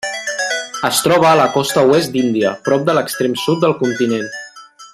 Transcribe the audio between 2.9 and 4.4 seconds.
l'extrem sud del continent.